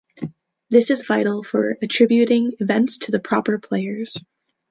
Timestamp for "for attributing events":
1.43-2.97